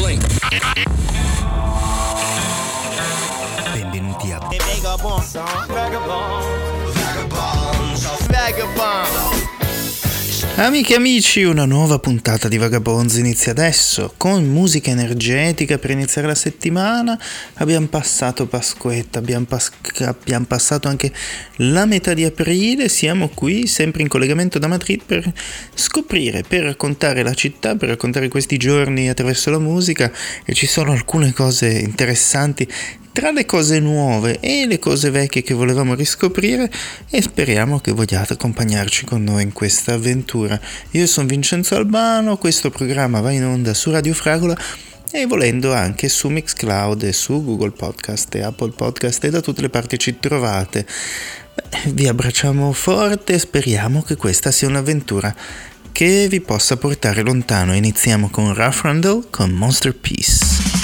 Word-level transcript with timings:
blink. 0.00 0.24
Benvenuti 3.72 4.32
a 4.32 4.40
Amiche 10.60 10.92
e 10.92 10.96
amici, 10.96 11.42
una 11.42 11.64
nuova 11.64 11.98
puntata 11.98 12.46
di 12.46 12.58
Vagabonds 12.58 13.16
inizia 13.16 13.52
adesso 13.52 14.12
con 14.18 14.44
musica 14.44 14.90
energetica 14.90 15.78
per 15.78 15.88
iniziare 15.88 16.26
la 16.26 16.34
settimana. 16.34 17.18
Abbiamo 17.54 17.86
passato 17.86 18.46
Pasquetta, 18.46 19.20
abbiamo, 19.20 19.46
pas- 19.46 19.72
abbiamo, 20.00 20.44
passato 20.44 20.86
anche 20.86 21.10
la 21.56 21.86
metà 21.86 22.12
di 22.12 22.24
aprile. 22.24 22.90
Siamo 22.90 23.30
qui 23.30 23.66
sempre 23.66 24.02
in 24.02 24.08
collegamento 24.08 24.58
da 24.58 24.66
Madrid 24.66 25.02
per 25.02 25.32
scoprire, 25.72 26.44
per 26.46 26.64
raccontare 26.64 27.22
la 27.22 27.32
città, 27.32 27.74
per 27.74 27.88
raccontare 27.88 28.28
questi 28.28 28.58
giorni 28.58 29.08
attraverso 29.08 29.48
la 29.48 29.58
musica. 29.58 30.12
E 30.44 30.52
ci 30.52 30.66
sono 30.66 30.92
alcune 30.92 31.32
cose 31.32 31.70
interessanti 31.70 32.68
tra 33.20 33.32
le 33.32 33.44
cose 33.44 33.80
nuove 33.80 34.40
e 34.40 34.64
le 34.64 34.78
cose 34.78 35.10
vecchie 35.10 35.42
che 35.42 35.52
volevamo 35.52 35.92
riscoprire 35.92 36.70
e 37.10 37.20
speriamo 37.20 37.78
che 37.78 37.92
vogliate 37.92 38.32
accompagnarci 38.32 39.04
con 39.04 39.22
noi 39.22 39.42
in 39.42 39.52
questa 39.52 39.92
avventura. 39.92 40.58
Io 40.92 41.06
sono 41.06 41.26
Vincenzo 41.26 41.76
Albano, 41.76 42.38
questo 42.38 42.70
programma 42.70 43.20
va 43.20 43.30
in 43.30 43.44
onda 43.44 43.74
su 43.74 43.90
Radio 43.90 44.14
Fragola 44.14 44.56
e 45.10 45.26
volendo 45.26 45.74
anche 45.74 46.08
su 46.08 46.28
Mixcloud 46.28 47.02
e 47.02 47.12
su 47.12 47.44
Google 47.44 47.72
Podcast 47.72 48.34
e 48.36 48.42
Apple 48.42 48.72
Podcast 48.74 49.22
e 49.22 49.28
da 49.28 49.42
tutte 49.42 49.60
le 49.60 49.68
parti 49.68 49.98
ci 49.98 50.18
trovate. 50.18 50.86
Vi 51.88 52.08
abbracciamo 52.08 52.72
forte 52.72 53.34
e 53.34 53.38
speriamo 53.38 54.00
che 54.00 54.16
questa 54.16 54.50
sia 54.50 54.66
un'avventura 54.66 55.34
che 55.92 56.26
vi 56.26 56.40
possa 56.40 56.78
portare 56.78 57.20
lontano. 57.20 57.74
Iniziamo 57.74 58.30
con 58.30 58.54
Rough 58.54 58.80
Randall 58.80 59.26
con 59.28 59.50
Monster 59.50 59.94
Peace. 59.94 60.79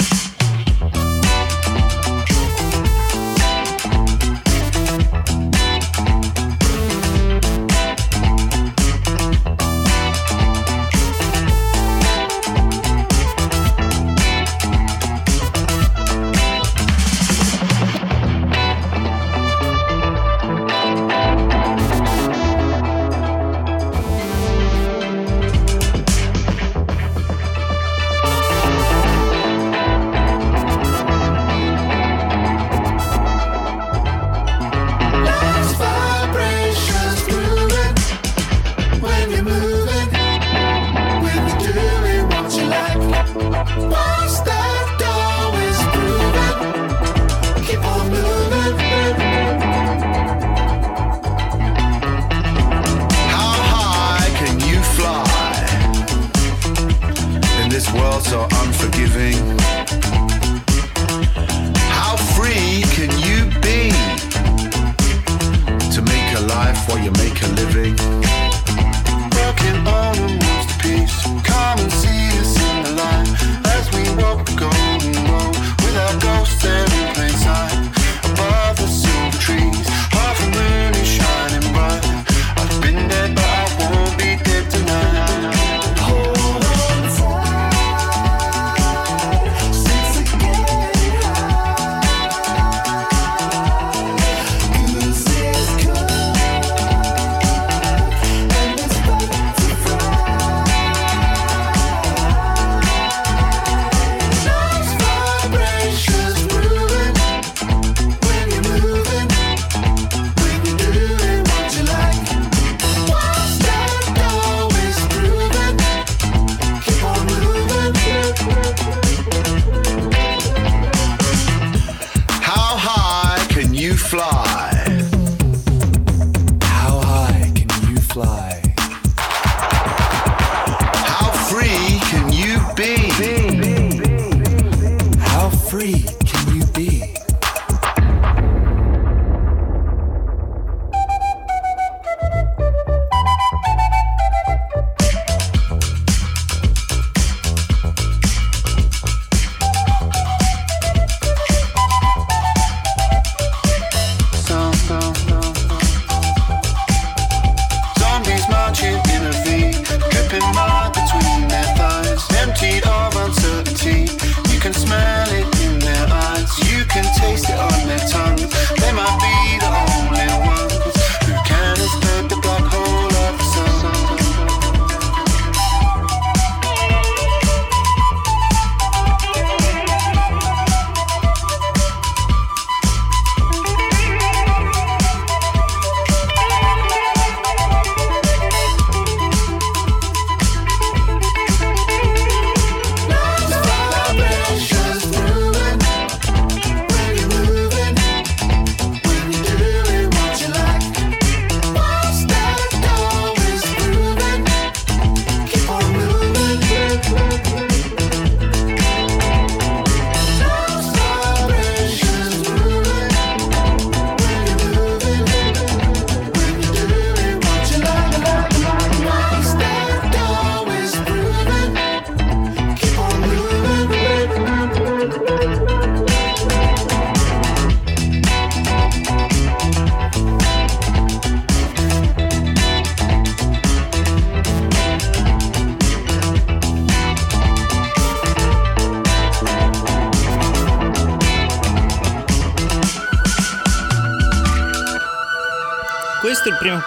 also 58.17 58.47
unforgiving. 58.65 59.56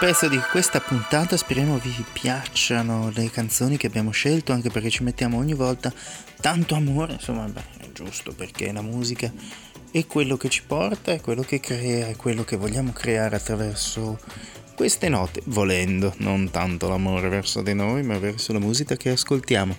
Pezzo 0.01 0.27
di 0.27 0.39
questa 0.49 0.79
puntata, 0.79 1.37
speriamo 1.37 1.77
vi 1.77 2.03
piacciono 2.11 3.11
le 3.13 3.29
canzoni 3.29 3.77
che 3.77 3.85
abbiamo 3.85 4.09
scelto, 4.09 4.51
anche 4.51 4.71
perché 4.71 4.89
ci 4.89 5.03
mettiamo 5.03 5.37
ogni 5.37 5.53
volta 5.53 5.93
tanto 6.41 6.73
amore, 6.73 7.13
insomma, 7.13 7.45
beh, 7.45 7.63
è 7.77 7.91
giusto 7.93 8.33
perché 8.33 8.71
la 8.71 8.81
musica 8.81 9.31
è 9.91 10.07
quello 10.07 10.37
che 10.37 10.49
ci 10.49 10.63
porta, 10.65 11.11
è 11.11 11.21
quello 11.21 11.43
che 11.43 11.59
crea, 11.59 12.07
è 12.07 12.15
quello 12.15 12.43
che 12.43 12.57
vogliamo 12.57 12.91
creare 12.93 13.35
attraverso 13.35 14.17
queste 14.73 15.07
note, 15.09 15.43
volendo, 15.45 16.15
non 16.17 16.49
tanto 16.49 16.89
l'amore 16.89 17.29
verso 17.29 17.61
di 17.61 17.75
noi, 17.75 18.01
ma 18.01 18.17
verso 18.17 18.53
la 18.53 18.59
musica 18.59 18.95
che 18.97 19.11
ascoltiamo. 19.11 19.77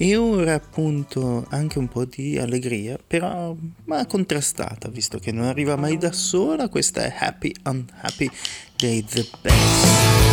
E 0.00 0.16
ora 0.16 0.54
appunto 0.54 1.44
anche 1.48 1.80
un 1.80 1.88
po' 1.88 2.04
di 2.04 2.38
allegria, 2.38 2.96
però 3.04 3.56
ma 3.86 4.06
contrastata, 4.06 4.88
visto 4.88 5.18
che 5.18 5.32
non 5.32 5.46
arriva 5.46 5.74
mai 5.74 5.98
da 5.98 6.12
sola, 6.12 6.68
questa 6.68 7.02
è 7.02 7.12
Happy 7.18 7.52
Unhappy 7.64 8.30
Day 8.76 9.02
the 9.02 9.28
Best. 9.42 10.27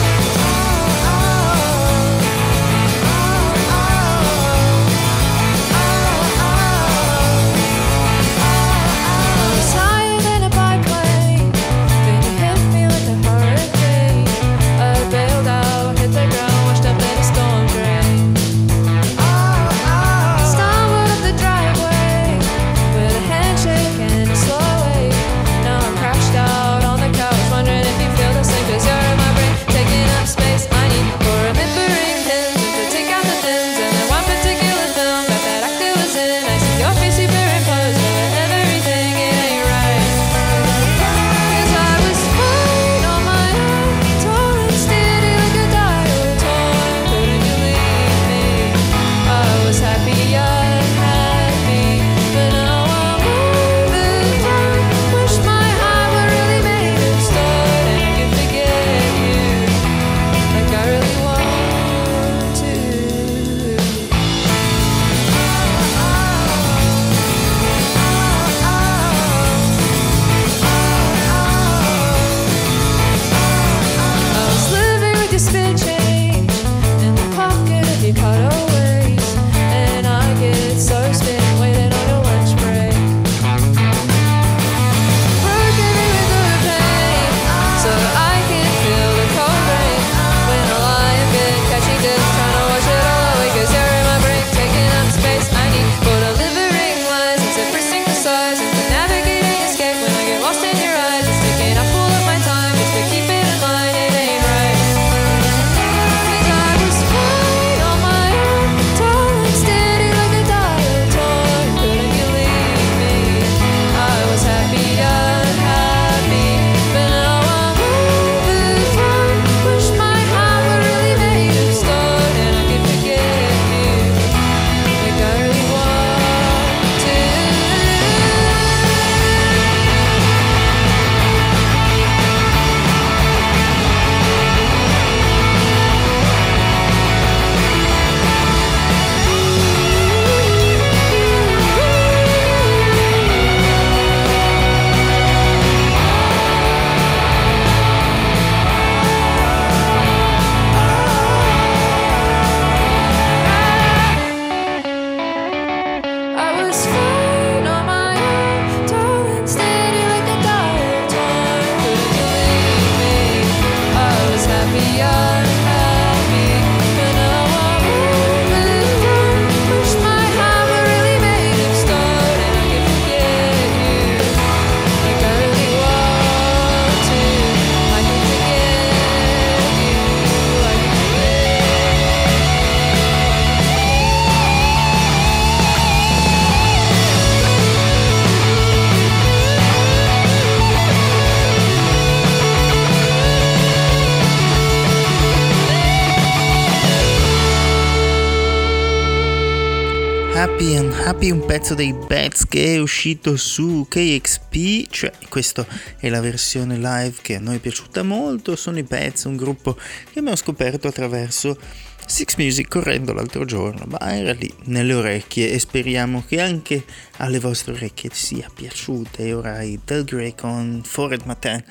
Pezzo 201.57 201.73
dei 201.73 201.93
Bats 201.93 202.45
che 202.49 202.73
è 202.73 202.79
uscito 202.81 203.37
su 203.37 203.85
KXP, 203.87 204.89
cioè 204.89 205.11
questa 205.29 205.65
è 205.97 206.09
la 206.09 206.19
versione 206.19 206.75
live 206.75 207.13
che 207.21 207.35
a 207.35 207.39
noi 207.39 207.55
è 207.55 207.59
piaciuta 207.59 208.03
molto, 208.03 208.57
sono 208.57 208.77
i 208.77 208.83
Bats, 208.83 209.23
un 209.23 209.37
gruppo 209.37 209.75
che 209.75 210.19
abbiamo 210.19 210.35
scoperto 210.35 210.89
attraverso 210.89 211.57
Six 212.05 212.35
Music 212.35 212.67
correndo 212.67 213.13
l'altro 213.13 213.45
giorno, 213.45 213.85
ma 213.87 213.99
era 214.13 214.33
lì 214.33 214.53
nelle 214.65 214.95
orecchie 214.95 215.49
e 215.49 215.57
speriamo 215.57 216.25
che 216.27 216.41
anche 216.41 216.83
alle 217.19 217.39
vostre 217.39 217.71
orecchie 217.71 218.09
sia 218.11 218.51
piaciuta 218.53 219.23
e 219.23 219.31
ora 219.31 219.61
i 219.61 219.79
Del 219.81 220.03
Grey 220.03 220.35
con 220.35 220.81
Forest 220.83 221.23
Matin 221.23 221.63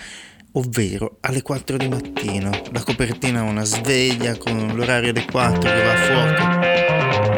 ovvero 0.53 1.19
alle 1.21 1.43
4 1.43 1.77
di 1.77 1.89
mattino. 1.89 2.51
La 2.73 2.83
copertina 2.83 3.41
ha 3.41 3.43
una 3.43 3.65
sveglia 3.65 4.35
con 4.39 4.67
l'orario 4.75 5.13
delle 5.13 5.27
4 5.31 5.61
che 5.61 5.83
va 5.83 5.93
a 5.93 5.97
fuoco. 5.97 7.34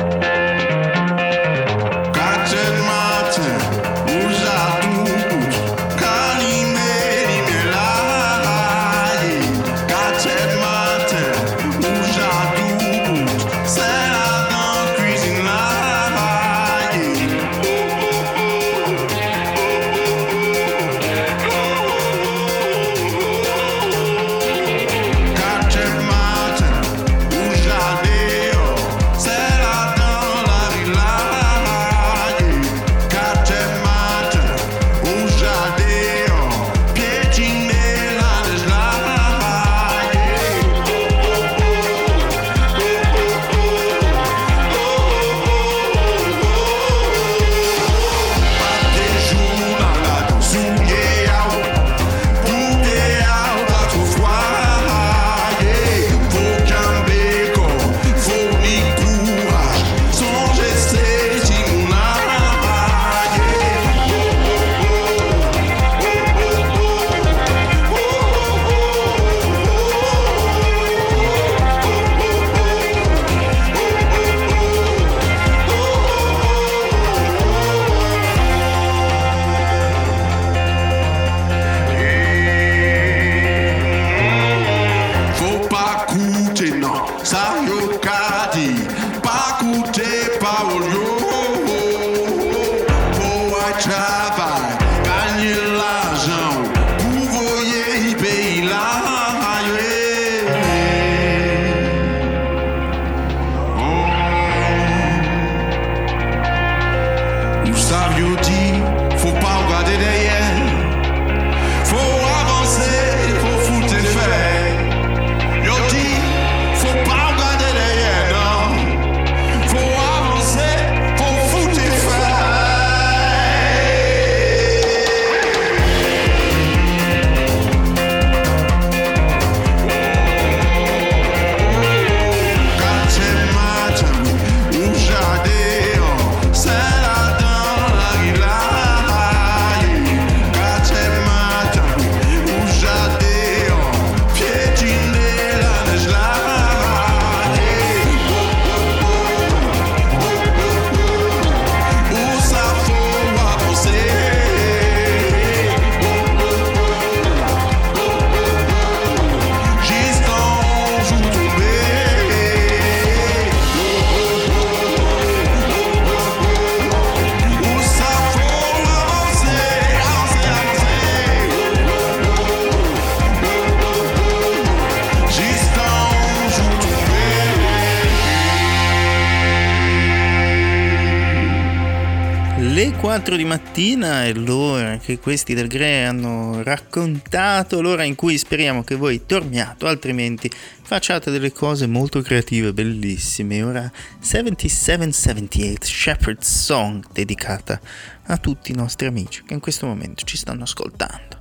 4 183.16 183.36
di 183.36 183.46
mattina 183.46 184.26
è 184.26 184.34
l'ora 184.34 184.98
che 184.98 185.18
questi 185.18 185.54
del 185.54 185.68
GRE 185.68 186.04
hanno 186.04 186.62
raccontato, 186.62 187.80
l'ora 187.80 188.02
in 188.02 188.14
cui 188.14 188.36
speriamo 188.36 188.84
che 188.84 188.94
voi 188.94 189.22
dormiate, 189.26 189.86
altrimenti 189.86 190.50
facciate 190.82 191.30
delle 191.30 191.50
cose 191.50 191.86
molto 191.86 192.20
creative, 192.20 192.74
bellissime. 192.74 193.62
Ora 193.62 193.90
7778 194.18 195.86
Shepherd's 195.86 196.64
Song 196.64 197.06
dedicata 197.10 197.80
a 198.26 198.36
tutti 198.36 198.72
i 198.72 198.74
nostri 198.74 199.06
amici 199.06 199.42
che 199.44 199.54
in 199.54 199.60
questo 199.60 199.86
momento 199.86 200.26
ci 200.26 200.36
stanno 200.36 200.64
ascoltando. 200.64 201.40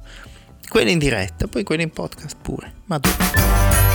Quelli 0.70 0.94
in 0.94 0.98
diretta, 0.98 1.48
poi 1.48 1.64
quelli 1.66 1.84
in 1.84 1.92
podcast 1.92 2.38
pure, 2.42 2.72
ma 2.86 3.00
dove? 3.00 3.95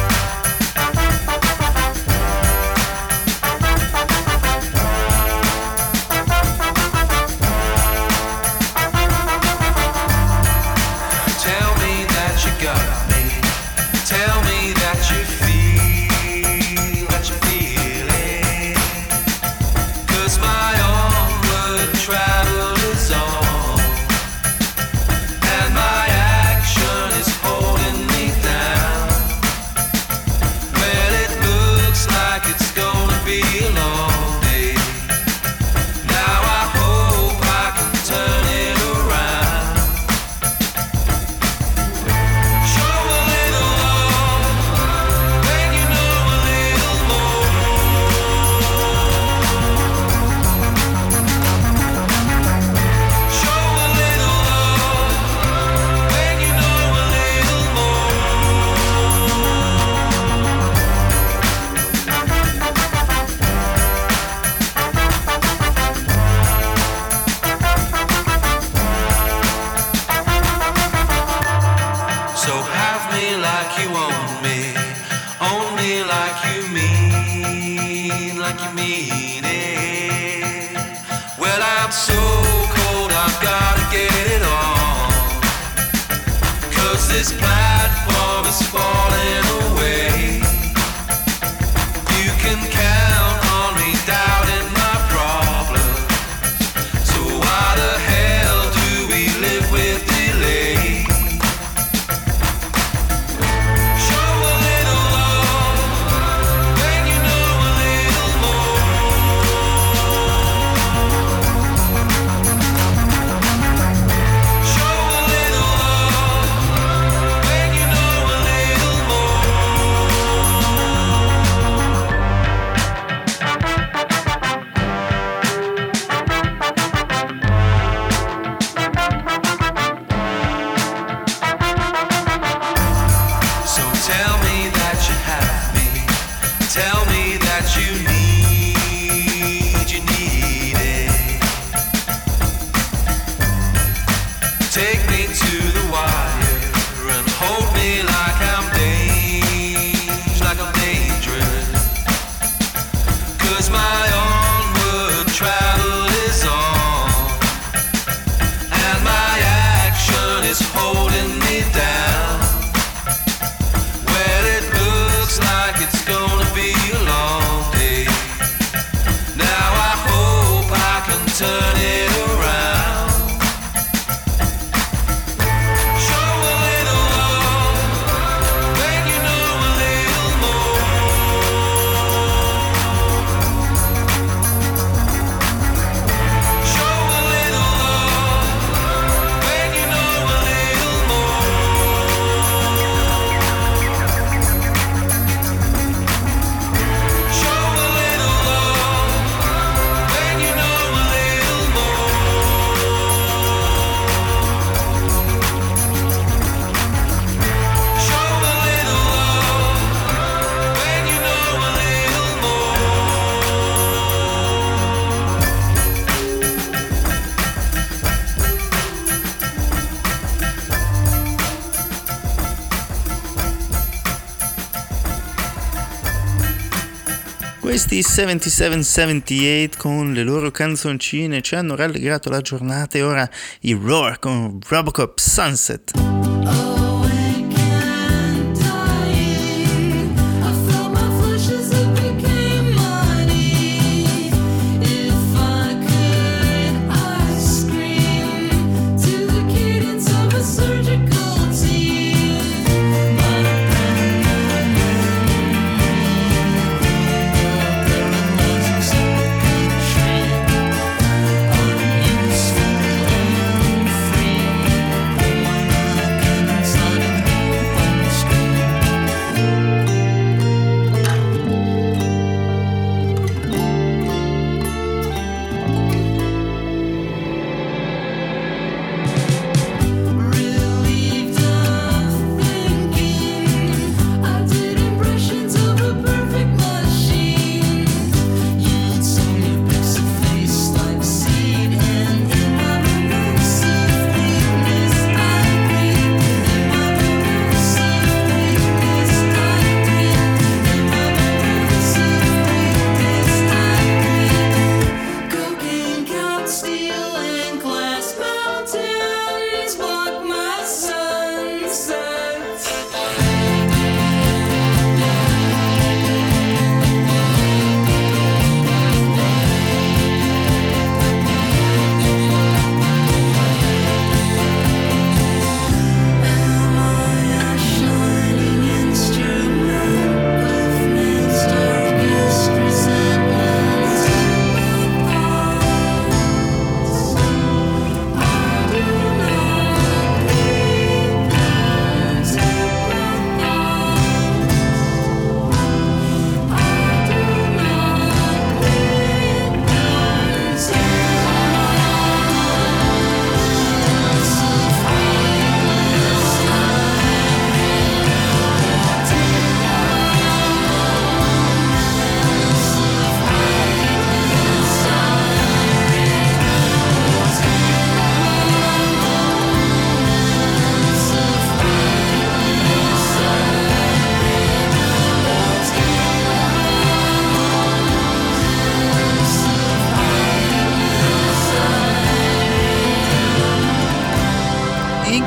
7778 228.21 229.79
con 229.79 230.13
le 230.13 230.23
loro 230.23 230.51
canzoncine 230.51 231.41
ci 231.41 231.55
hanno 231.55 231.75
rallegrato 231.75 232.29
la 232.29 232.43
giornata 232.43 232.99
e 232.99 233.03
ora 233.03 233.27
i 233.61 233.73
Roar 233.73 234.19
con 234.19 234.59
Robocop 234.69 235.19
Sunset. 235.19 236.10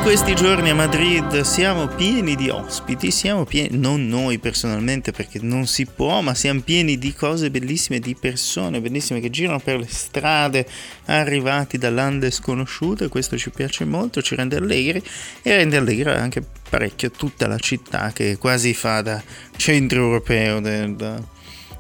Questi 0.04 0.36
giorni 0.36 0.69
a 0.69 0.76
Madrid 0.76 1.41
siamo 1.41 1.88
pieni 1.88 2.36
di 2.36 2.48
ospiti, 2.50 3.12
siamo 3.12 3.43
pieni, 3.43 3.78
non 3.78 4.08
noi 4.08 4.38
personalmente 4.38 5.12
perché 5.12 5.39
non 5.41 5.65
si 5.65 5.86
può, 5.86 6.22
ma 6.22 6.34
siamo 6.34 6.62
pieni 6.62 6.98
di 6.98 7.13
cose 7.13 7.50
bellissime, 7.50 8.00
di 8.00 8.15
persone 8.15 8.80
bellissime 8.80 9.19
che 9.19 9.30
girano 9.30 9.60
per 9.60 9.80
le 9.80 9.88
strade 9.89 10.65
arrivati 11.06 11.78
da 11.78 11.89
lande 11.89 12.32
sconosciute, 12.32 13.10
questo 13.10 13.38
ci 13.38 13.50
piace 13.50 13.84
molto, 13.84 14.22
ci 14.22 14.36
rende 14.36 14.56
allegri 14.56 15.04
e 15.41 15.56
rende 15.56 15.76
allegra 15.76 16.17
anche 16.17 16.41
parecchio 16.69 17.12
tutta 17.12 17.48
la 17.48 17.58
città 17.58 18.12
che 18.13 18.38
quasi 18.38 18.74
fa 18.74 19.02
da 19.02 19.22
centro 19.58 20.00
europeo 20.00 20.62
del 20.62 21.24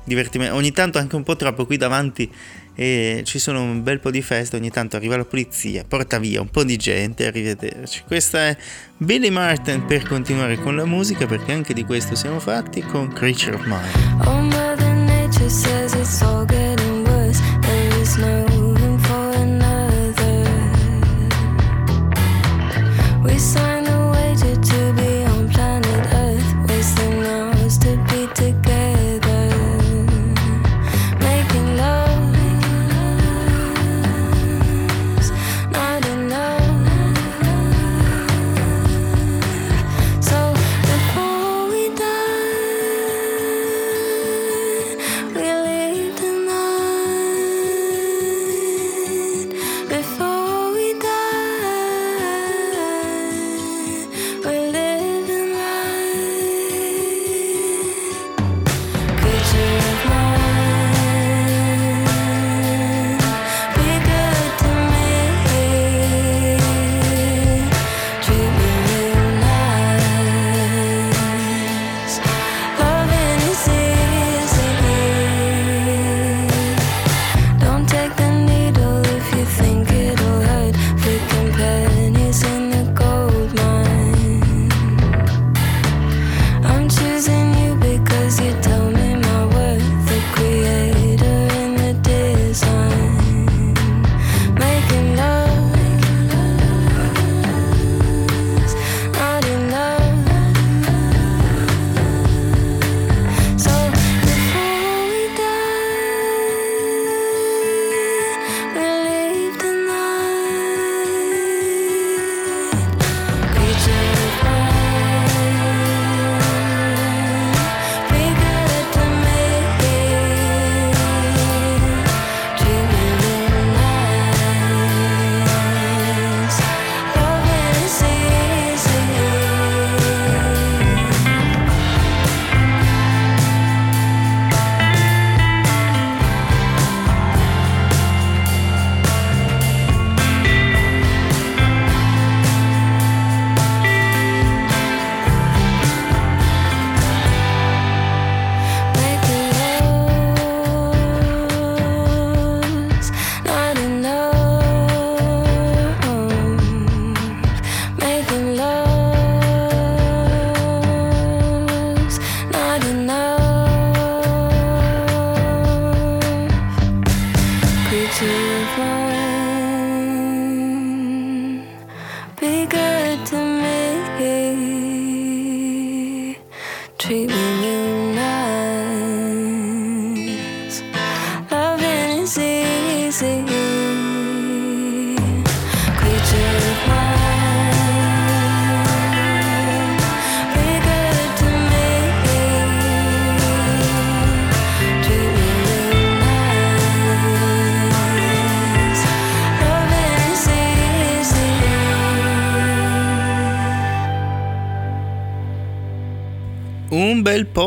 divertimento, 0.03 0.55
ogni 0.55 0.71
tanto 0.71 0.97
anche 0.97 1.15
un 1.15 1.23
po' 1.23 1.35
troppo 1.35 1.65
qui 1.65 1.77
davanti 1.77 2.29
e 2.75 3.21
ci 3.25 3.39
sono 3.39 3.61
un 3.61 3.83
bel 3.83 3.99
po' 3.99 4.11
di 4.11 4.21
feste, 4.21 4.55
ogni 4.55 4.69
tanto 4.69 4.95
arriva 4.95 5.17
la 5.17 5.25
polizia, 5.25 5.83
porta 5.87 6.19
via 6.19 6.41
un 6.41 6.49
po' 6.49 6.63
di 6.63 6.75
gente, 6.77 7.25
arrivederci. 7.25 8.03
Questa 8.05 8.47
è 8.47 8.57
Billy 8.97 9.29
Martin 9.29 9.85
per 9.85 10.07
continuare 10.07 10.57
con 10.57 10.75
la 10.75 10.85
musica 10.85 11.25
perché 11.25 11.51
anche 11.51 11.73
di 11.73 11.83
questo 11.83 12.15
siamo 12.15 12.39
fatti 12.39 12.81
con 12.81 13.11
Creature 13.11 13.55
of 13.55 13.65
Mine. 13.65 13.91
Oh, 14.25 14.41
Mother 14.41 14.93
Nature 14.93 15.49
says 15.49 15.93
it's 15.93 16.21
all 16.21 16.45
getting 16.45 17.05
worse, 17.07 17.39
there 17.61 18.01
is 18.01 18.15
no 18.17 18.45
room 18.47 18.97
for 18.99 19.35
another. 19.35 19.61
We 23.23 23.37
signed 23.37 23.72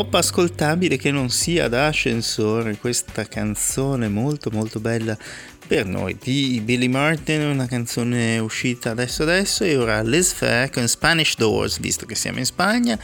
pop 0.06 0.14
ascoltabile 0.14 0.96
che 0.96 1.10
non 1.10 1.30
sia 1.30 1.68
da 1.68 1.88
ascensore, 1.88 2.76
questa 2.76 3.24
canzone 3.26 4.08
molto 4.08 4.50
molto 4.50 4.78
bella 4.78 5.18
per 5.66 5.84
noi 5.84 6.16
di 6.20 6.60
Billy 6.64 6.86
Martin, 6.86 7.42
una 7.42 7.66
canzone 7.66 8.38
uscita 8.38 8.90
adesso 8.90 9.24
adesso 9.24 9.64
e 9.64 9.76
ora 9.76 10.00
Liz 10.02 10.32
Fair 10.32 10.70
con 10.70 10.86
Spanish 10.86 11.36
Doors, 11.36 11.80
visto 11.80 12.06
che 12.06 12.14
siamo 12.14 12.38
in 12.38 12.44
Spagna, 12.44 12.96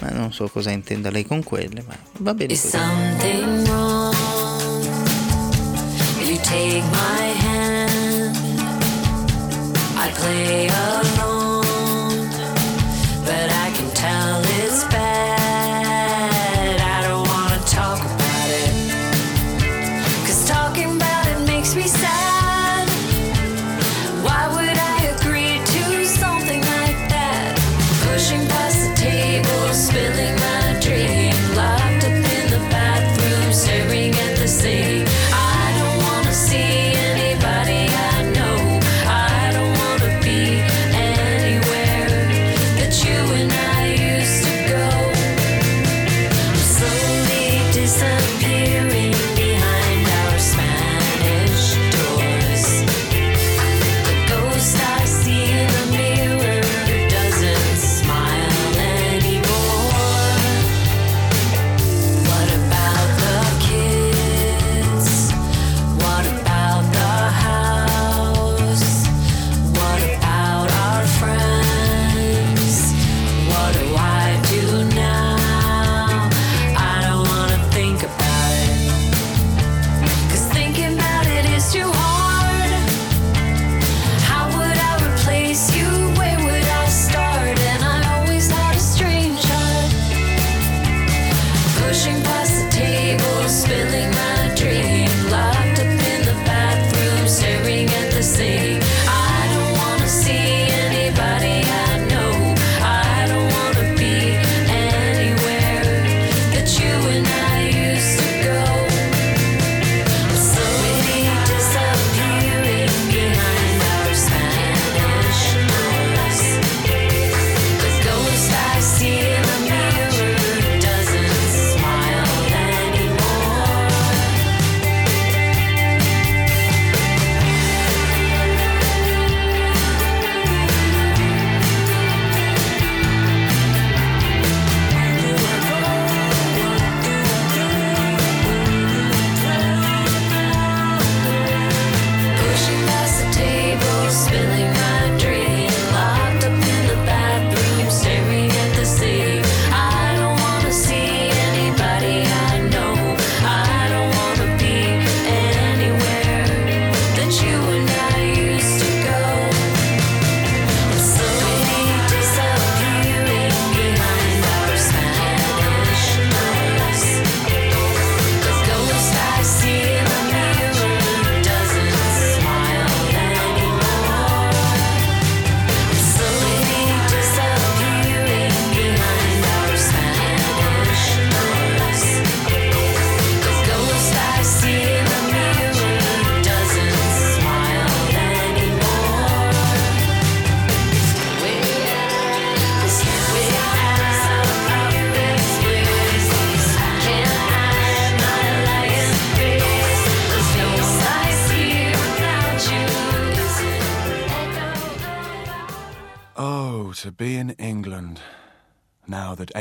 ma 0.00 0.08
non 0.10 0.32
so 0.32 0.48
cosa 0.48 0.70
intenda 0.70 1.10
lei 1.10 1.26
con 1.26 1.42
quelle, 1.42 1.82
ma 1.86 1.94
va 2.20 2.32
bene 2.32 2.54
così. 2.54 2.68
Something 2.68 3.66
wrong. 3.68 4.14
You 6.22 6.38
take 6.42 6.82
my 6.90 7.34
hand. 7.44 8.36
I 9.96 10.10
play 10.14 10.68
alone, 10.68 11.09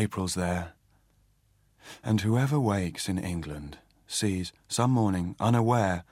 April's 0.09 0.33
there. 0.33 0.73
And 2.03 2.21
whoever 2.21 2.59
wakes 2.59 3.07
in 3.07 3.19
England 3.19 3.77
sees 4.07 4.51
some 4.67 4.89
morning 4.89 5.35
unaware 5.39 6.03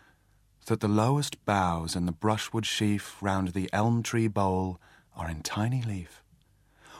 that 0.68 0.82
the 0.82 0.88
lowest 0.88 1.44
boughs 1.46 1.96
in 1.96 2.06
the 2.06 2.12
brushwood 2.12 2.68
sheaf 2.68 3.18
round 3.24 3.48
the 3.50 3.68
elm 3.74 4.04
tree 4.04 4.28
bole 4.28 4.80
are 5.16 5.28
in 5.28 5.42
tiny 5.42 5.82
leaf, 5.82 6.22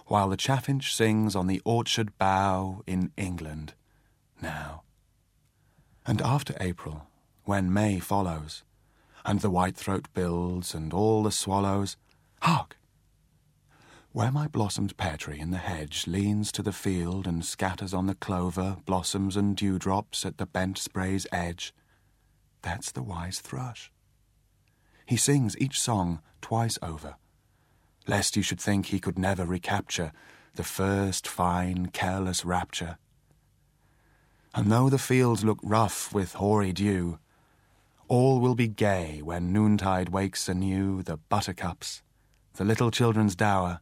while 0.08 0.30
the 0.30 0.38
chaffinch 0.38 0.96
sings 0.96 1.36
on 1.36 1.46
the 1.46 1.62
orchard 1.64 2.18
bough 2.18 2.82
in 2.88 3.12
England 3.16 3.76
now. 4.42 4.82
And 6.04 6.20
after 6.20 6.56
April, 6.60 7.06
when 7.44 7.72
May 7.72 8.00
follows, 8.00 8.64
and 9.24 9.42
the 9.42 9.52
whitethroat 9.52 10.08
builds, 10.16 10.74
and 10.74 10.92
all 10.92 11.22
the 11.22 11.32
swallows, 11.32 11.96
hark! 12.42 12.76
Where 14.18 14.32
my 14.32 14.48
blossomed 14.48 14.98
pear 14.98 15.16
tree 15.16 15.40
in 15.40 15.52
the 15.52 15.60
hedge 15.60 16.08
leans 16.08 16.52
to 16.54 16.64
the 16.64 16.72
field 16.72 17.28
and 17.28 17.46
scatters 17.46 17.94
on 17.94 18.08
the 18.08 18.16
clover 18.16 18.78
blossoms 18.84 19.38
and 19.38 19.56
dewdrops 19.56 20.26
at 20.26 20.40
the 20.40 20.48
bent 20.48 20.80
spray's 20.80 21.28
edge, 21.32 21.72
that's 22.64 22.92
the 22.92 23.04
wise 23.04 23.40
thrush. 23.40 23.92
He 25.06 25.18
sings 25.18 25.56
each 25.60 25.80
song 25.80 26.20
twice 26.42 26.80
over, 26.82 27.18
lest 28.08 28.36
you 28.36 28.42
should 28.42 28.60
think 28.60 28.88
he 28.88 29.00
could 29.00 29.20
never 29.20 29.46
recapture 29.46 30.12
the 30.56 30.64
first 30.64 31.28
fine, 31.28 31.90
careless 31.90 32.44
rapture. 32.44 32.98
And 34.56 34.72
though 34.72 34.90
the 34.90 34.98
fields 34.98 35.46
look 35.46 35.60
rough 35.62 36.12
with 36.12 36.34
hoary 36.34 36.74
dew, 36.74 37.20
all 38.08 38.40
will 38.40 38.56
be 38.56 38.68
gay 38.68 39.22
when 39.22 39.54
noontide 39.54 40.10
wakes 40.10 40.50
anew 40.50 41.04
the 41.04 41.18
buttercups, 41.18 42.02
the 42.56 42.66
little 42.66 42.90
children's 42.90 43.36
dower, 43.36 43.80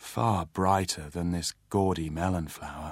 far 0.00 0.46
brighter 0.46 1.08
than 1.10 1.30
this 1.30 1.52
gaudy 1.68 2.08
melon 2.10 2.48
flower. 2.48 2.90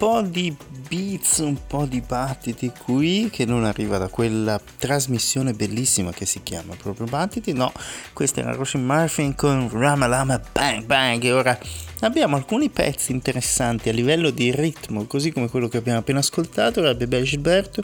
Po' 0.00 0.22
di 0.22 0.56
beats, 0.88 1.40
un 1.40 1.58
po' 1.66 1.84
di 1.84 2.00
battiti 2.00 2.72
qui 2.86 3.28
che 3.30 3.44
non 3.44 3.64
arriva 3.64 3.98
da 3.98 4.08
quella 4.08 4.58
trasmissione 4.78 5.52
bellissima 5.52 6.10
che 6.10 6.24
si 6.24 6.42
chiama 6.42 6.74
proprio 6.74 7.06
Battiti, 7.06 7.52
no, 7.52 7.70
questa 8.14 8.40
era 8.40 8.54
Rosin 8.54 8.82
Murphy 8.82 9.34
con 9.34 9.68
Ramalama 9.70 10.40
Bang 10.52 10.86
Bang 10.86 11.22
e 11.22 11.32
ora 11.32 11.58
abbiamo 12.00 12.36
alcuni 12.36 12.70
pezzi 12.70 13.12
interessanti 13.12 13.90
a 13.90 13.92
livello 13.92 14.30
di 14.30 14.50
ritmo, 14.50 15.04
così 15.04 15.32
come 15.32 15.50
quello 15.50 15.68
che 15.68 15.76
abbiamo 15.76 15.98
appena 15.98 16.20
ascoltato, 16.20 16.80
era 16.80 16.94
Bebe 16.94 17.20
Gilberto 17.20 17.82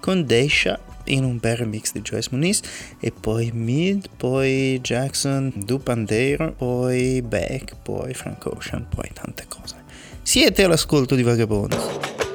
con 0.00 0.24
Deisha 0.24 0.80
in 1.04 1.22
un 1.22 1.36
bel 1.36 1.56
remix 1.56 1.92
di 1.92 2.00
Joyce 2.00 2.30
Muniz 2.32 2.62
e 2.98 3.12
poi 3.12 3.50
Mid, 3.52 4.08
poi 4.16 4.80
Jackson, 4.80 5.52
Dupandero, 5.54 6.52
poi 6.52 7.20
Beck, 7.20 7.76
poi 7.82 8.14
Frank 8.14 8.46
Ocean, 8.46 8.86
poi 8.88 9.10
tante 9.12 9.44
cose. 9.46 9.87
Siete 10.28 10.62
all'ascolto 10.62 11.14
di 11.14 11.22
Vagabonds. 11.22 12.27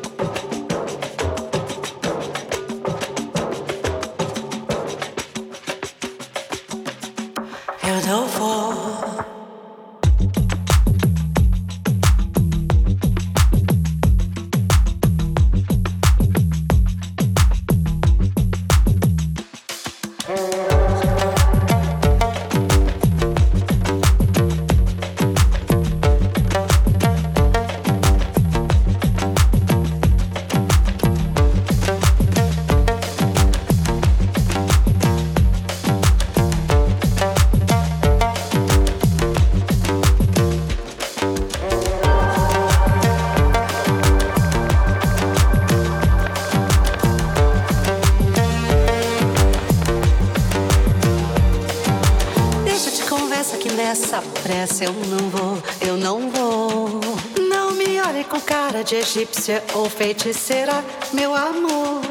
nessa 53.83 54.21
pressa, 54.41 54.85
eu 54.85 54.93
não 54.93 55.29
vou, 55.29 55.57
eu 55.81 55.97
não 55.97 56.29
vou. 56.29 57.01
Não 57.49 57.71
me 57.71 57.99
olhe 57.99 58.23
com 58.23 58.39
cara 58.39 58.81
de 58.81 58.95
egípcia 58.95 59.61
ou 59.73 59.89
feiticeira, 59.89 60.73
meu 61.11 61.35
amor. 61.35 62.01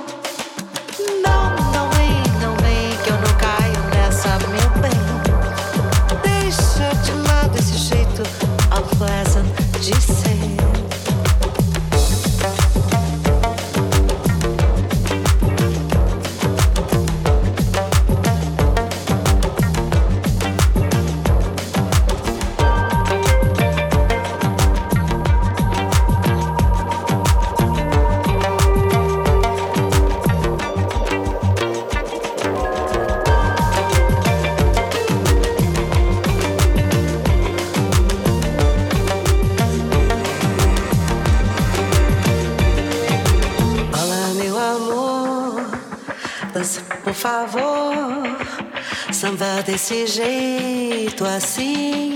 Não, 1.22 1.56
não 1.72 1.88
vem, 1.92 2.12
não 2.42 2.54
vem, 2.56 2.90
que 3.02 3.08
eu 3.08 3.16
não 3.16 3.34
caio 3.38 3.82
nessa, 3.94 4.38
meu 4.48 4.82
bem. 4.82 5.00
Deixa 6.22 6.94
de 7.04 7.12
lado 7.26 7.58
esse 7.58 7.78
jeito 7.78 8.22
unpleasant 8.70 9.46
de 9.80 9.98
ser. 10.02 10.21
levar 49.42 49.62
desse 49.64 50.06
jeito 50.06 51.24
assim. 51.24 52.11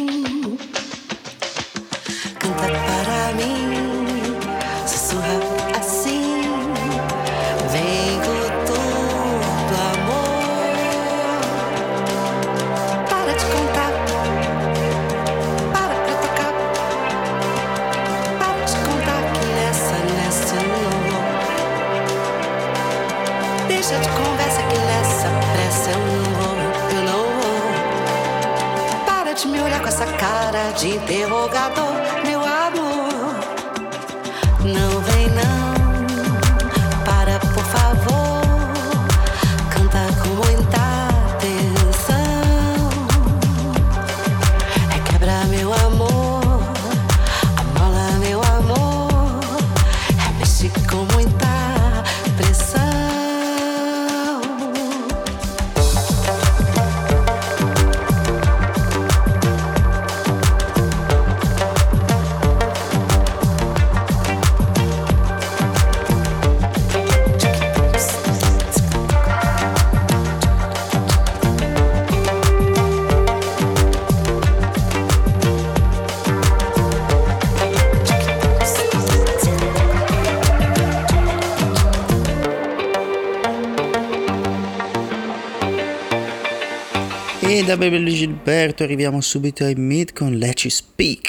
da 87.67 87.77
Bebello 87.77 88.11
Gilberto 88.11 88.85
arriviamo 88.85 89.21
subito 89.21 89.65
ai 89.65 89.75
Meet 89.75 90.13
con 90.13 90.37
Let 90.37 90.61
You 90.61 90.71
Speak. 90.71 91.26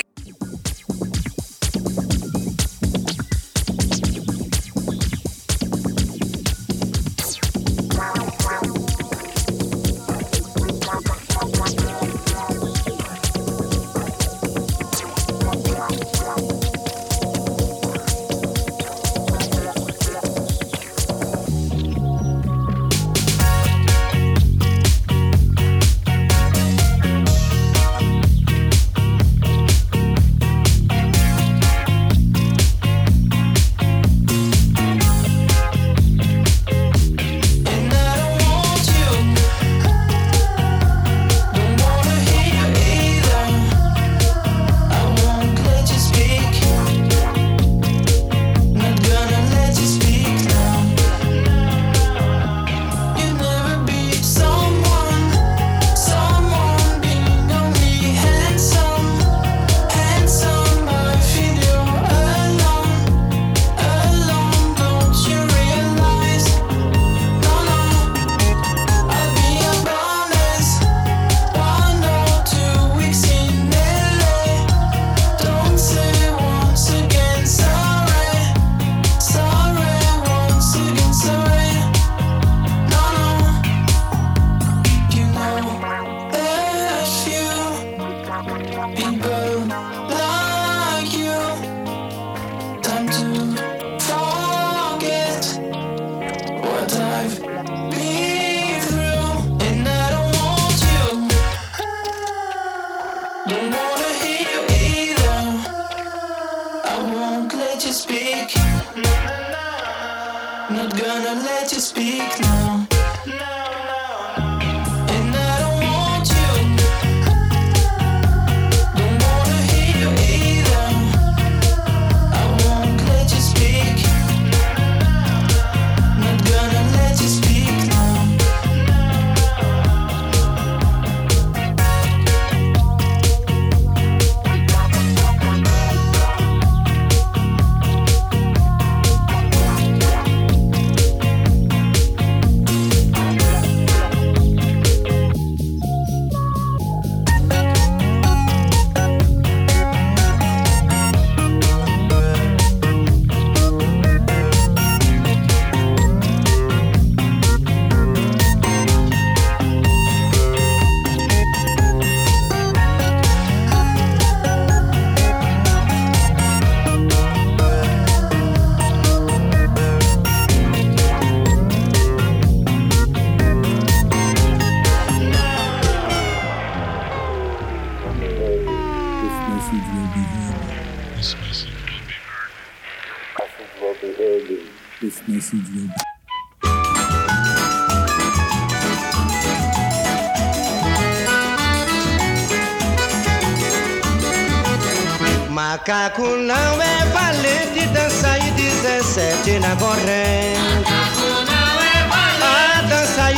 Macaco 196.08 196.38
não 196.38 196.82
é 196.82 197.06
valente, 197.08 197.86
dança 197.88 198.38
e 198.38 198.52
17 198.52 199.60
na 199.60 199.76
corrente. 199.76 200.97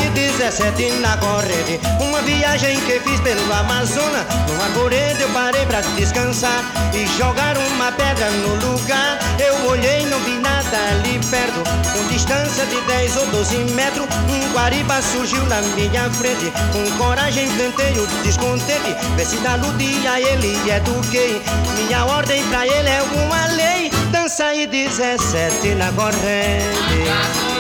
A 0.10 0.12
dança 0.12 0.64
e 0.64 0.88
17 0.90 0.92
na 1.02 1.18
corrente. 1.18 1.80
Uma 2.00 2.22
viagem 2.22 2.80
que 2.82 3.00
fiz 3.00 3.20
pelo 3.22 3.54
Amazonas. 3.54 4.26
Numa 4.48 4.68
corrente 4.74 5.22
eu 5.22 5.30
parei 5.30 5.64
pra 5.68 5.82
descansar 5.82 6.64
e 6.94 7.06
jogar 7.18 7.56
uma 7.58 7.92
pedra 7.92 8.30
no 8.32 8.56
lugar. 8.56 9.20
Eu 9.40 9.70
olhei, 9.70 10.06
não 10.08 10.20
vi 10.22 10.40
nada 10.40 10.78
ali 10.92 11.20
perto. 11.30 11.62
Com 11.94 12.08
distância 12.08 12.66
de 12.66 12.82
10 12.82 13.18
ou 13.18 13.26
12 13.28 13.58
metros, 13.74 14.08
um 14.30 14.54
guariba 14.54 15.00
surgiu 15.02 15.44
na 15.46 15.62
minha 15.62 16.10
frente. 16.10 16.52
Com 16.74 16.98
coragem 16.98 17.46
enfrentei 17.46 17.94
o 18.00 18.08
descontente. 18.24 18.96
Vê 19.16 19.26
se 19.26 19.38
da 19.38 19.56
ludia 19.56 20.20
ele 20.20 20.58
eduquei. 20.70 21.42
Minha 21.78 22.06
ordem 22.06 22.44
pra 22.48 22.66
ele 22.66 22.90
é 22.90 23.04
uma 23.04 23.46
lei. 23.48 23.92
Dança 24.12 24.54
e 24.56 24.66
17 24.66 25.76
na 25.76 25.92
corrente. 25.92 27.59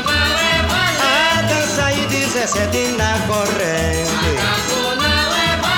Dança 1.79 1.93
e 1.93 2.07
17 2.07 2.77
na 2.97 3.13
corrente. 3.25 4.11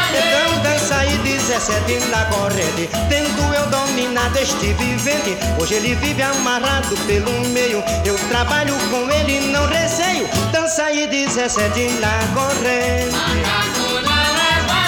Então 0.09 0.63
dança 0.63 1.05
e 1.05 1.15
17 1.19 2.07
na 2.09 2.25
corrente. 2.25 2.89
Tendo 3.07 3.53
eu 3.53 3.67
dominado 3.67 4.35
este 4.39 4.73
vivente 4.73 5.37
Hoje 5.59 5.75
ele 5.75 5.93
vive 5.93 6.23
amarrado 6.23 6.97
pelo 7.05 7.31
meio. 7.49 7.83
Eu 8.03 8.15
trabalho 8.29 8.73
com 8.89 9.11
ele 9.11 9.51
não 9.51 9.67
receio. 9.67 10.27
Dança 10.51 10.91
e 10.91 11.05
17 11.05 11.89
na 11.99 12.17
corrente. 12.33 13.15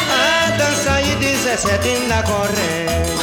Ah, 0.09 0.49
dança 0.57 0.99
e 0.99 1.15
17 1.17 2.07
na 2.07 2.23
corrente 2.23 3.22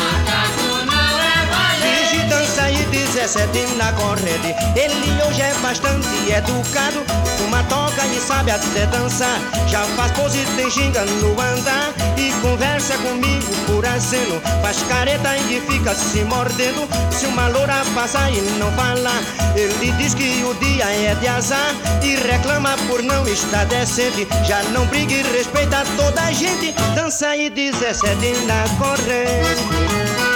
17 3.21 3.77
na 3.77 3.93
corrente. 3.93 4.55
Ele 4.75 5.23
hoje 5.23 5.43
é 5.43 5.53
bastante 5.61 6.09
educado 6.33 7.05
Uma 7.47 7.63
toca 7.65 8.07
e 8.07 8.19
sabe 8.19 8.51
até 8.51 8.87
dançar. 8.87 9.39
Já 9.69 9.81
faz 9.95 10.11
pose, 10.13 10.39
tem 10.57 10.71
ginga 10.71 11.05
no 11.05 11.39
andar 11.39 11.93
E 12.17 12.33
conversa 12.41 12.97
comigo 12.99 13.47
por 13.67 13.85
aceno 13.85 14.41
Faz 14.63 14.83
careta 14.89 15.37
e 15.37 15.61
fica 15.69 15.95
se 15.95 16.25
mordendo. 16.25 16.89
Se 17.13 17.27
uma 17.27 17.49
loura 17.49 17.85
passar 17.95 18.33
e 18.33 18.41
não 18.59 18.73
falar 18.73 19.23
Ele 19.55 19.93
diz 19.99 20.15
que 20.15 20.43
o 20.43 20.55
dia 20.55 20.87
é 20.87 21.15
de 21.17 21.29
azar 21.29 21.75
E 22.03 22.17
reclama 22.17 22.75
por 22.89 23.03
não 23.03 23.29
estar 23.29 23.67
decente. 23.67 24.27
Já 24.47 24.63
não 24.73 24.87
briga 24.87 25.13
e 25.13 25.23
respeita 25.23 25.85
toda 25.95 26.23
a 26.23 26.33
gente. 26.33 26.73
Dança 26.95 27.37
e 27.37 27.51
17 27.51 28.47
na 28.47 28.65
corrente 28.79 30.30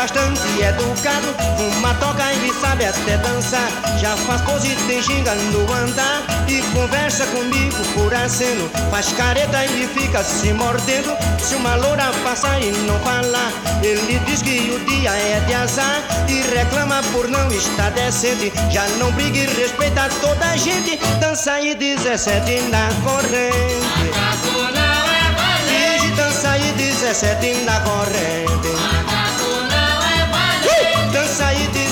bastante 0.00 0.48
educado. 0.62 1.28
Uma 1.76 1.92
toca 1.94 2.32
e 2.32 2.50
sabe 2.54 2.86
até 2.86 3.18
dançar. 3.18 3.68
Já 4.00 4.16
faz 4.16 4.40
pose, 4.42 4.74
tem 4.86 5.02
ginga 5.02 5.34
no 5.34 5.70
andar. 5.74 6.22
E 6.48 6.62
conversa 6.72 7.26
comigo 7.26 7.76
por 7.92 8.14
aceno. 8.14 8.70
Faz 8.90 9.12
careta 9.12 9.62
e 9.66 9.86
fica 9.88 10.24
se 10.24 10.54
mordendo. 10.54 11.14
Se 11.38 11.54
uma 11.54 11.74
loura 11.74 12.10
passar 12.24 12.62
e 12.62 12.70
não 12.86 12.98
falar 13.00 13.52
Ele 13.82 14.18
diz 14.26 14.40
que 14.40 14.70
o 14.70 14.78
dia 14.86 15.10
é 15.10 15.40
de 15.46 15.52
azar. 15.52 16.00
E 16.28 16.40
reclama 16.56 17.02
por 17.12 17.28
não 17.28 17.52
estar 17.52 17.90
decente. 17.90 18.50
Já 18.70 18.86
não 18.98 19.12
briga 19.12 19.36
e 19.36 19.46
respeita 19.48 20.08
toda 20.22 20.46
a 20.46 20.56
gente. 20.56 20.98
Dança 21.20 21.60
e 21.60 21.74
17 21.74 22.62
na 22.70 22.88
corrente. 23.04 24.10
Finge 25.68 26.10
dança 26.12 26.56
e 26.56 26.72
17 26.72 27.64
na 27.64 27.80
corrente 27.80 28.79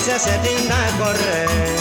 Dança 0.08 0.30
e 0.30 0.38
17 0.38 0.68
na 0.68 0.74
corrente 0.96 1.78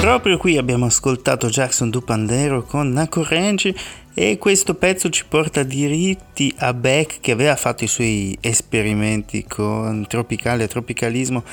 Proprio 0.00 0.38
qui 0.38 0.56
abbiamo 0.56 0.86
ascoltato 0.86 1.48
Jackson 1.48 1.90
Dupandero 1.90 2.62
con 2.62 2.88
Naco 2.88 3.22
Range 3.22 3.74
e 4.14 4.38
questo 4.38 4.74
pezzo 4.74 5.10
ci 5.10 5.26
porta 5.28 5.62
diritti 5.62 6.54
a 6.58 6.72
Beck 6.72 7.20
che 7.20 7.32
aveva 7.32 7.56
fatto 7.56 7.84
i 7.84 7.88
suoi 7.88 8.38
esperimenti 8.40 9.44
con 9.44 10.06
tropicale 10.08 10.64
e 10.64 10.68
tropicalismo 10.68 11.44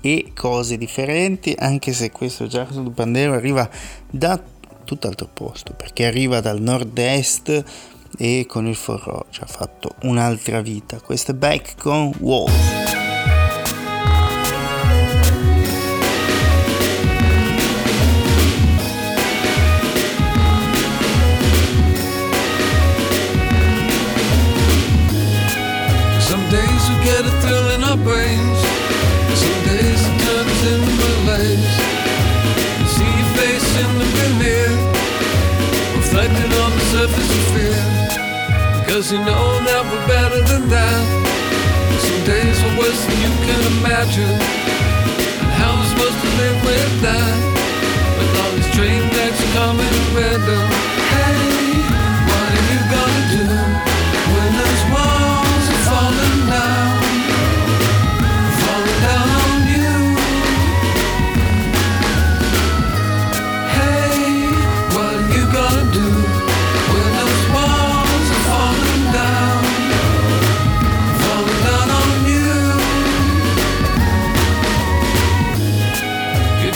e 0.00 0.32
cose 0.34 0.76
differenti, 0.76 1.54
anche 1.58 1.92
se 1.92 2.10
questo 2.10 2.46
Jackson 2.46 2.84
Dupandero 2.84 3.34
arriva 3.34 3.68
da 4.08 4.40
tutt'altro 4.84 5.28
posto, 5.32 5.72
perché 5.74 6.06
arriva 6.06 6.40
dal 6.40 6.60
nord-est 6.60 7.64
e 8.18 8.44
con 8.48 8.66
il 8.66 8.74
forró 8.74 9.26
ci 9.30 9.40
ha 9.42 9.46
fatto 9.46 9.94
un'altra 10.02 10.60
vita. 10.60 11.00
Questo 11.00 11.30
è 11.30 11.34
Beck 11.34 11.80
con 11.80 12.12
Wolf. 12.18 13.09
You 39.12 39.18
know 39.18 39.58
that 39.64 39.82
we're 39.90 40.06
better 40.06 40.40
than 40.44 40.68
that. 40.68 41.02
Some 41.98 42.24
days 42.24 42.62
are 42.62 42.78
worse 42.78 43.04
than 43.06 43.18
you 43.18 43.32
can 43.42 43.60
imagine. 43.78 44.38
And 45.42 45.50
how 45.58 45.74
we're 45.74 45.88
supposed 45.88 46.20
to 46.20 46.28
live 46.38 46.64
with 46.64 47.02
that? 47.02 47.39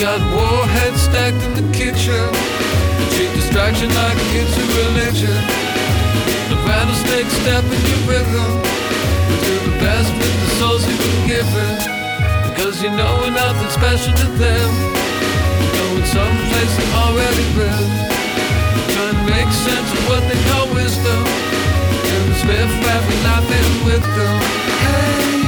Got 0.04 0.20
warheads 0.36 1.00
stacked 1.00 1.40
in 1.48 1.52
the 1.56 1.64
kitchen. 1.72 2.28
You 3.00 3.06
treat 3.16 3.32
distraction 3.40 3.88
like 3.88 4.20
it's 4.36 4.52
a 4.60 4.66
religion. 4.84 5.40
The 6.52 6.60
rattlesnake 6.68 7.30
step 7.40 7.64
in 7.64 7.80
your 7.88 8.02
rhythm. 8.12 8.52
We 9.32 9.34
do 9.48 9.54
the 9.64 9.76
best 9.80 10.12
with 10.20 10.36
the 10.44 10.50
souls 10.60 10.84
you've 10.84 11.00
been 11.00 11.40
given. 11.40 11.72
Because 12.52 12.84
you 12.84 12.92
know 12.92 13.16
we're 13.24 13.32
nothing 13.32 13.70
special 13.72 14.12
to 14.12 14.28
them. 14.36 14.68
You 15.64 15.68
know 15.72 15.90
in 15.96 16.04
some 16.12 16.36
place 16.52 16.72
they've 16.76 16.96
already 17.00 17.46
been. 17.56 17.88
Trying 18.92 19.16
to 19.16 19.24
make 19.24 19.50
sense 19.56 19.88
of 19.88 20.00
what 20.04 20.20
they 20.28 20.36
call 20.52 20.68
wisdom. 20.76 21.20
And 22.12 22.24
the 22.28 22.36
spare 22.44 22.68
fat 22.84 23.02
we 23.08 23.16
laughing 23.24 23.70
with 23.88 24.04
them. 24.04 24.36
Hey, 24.84 25.43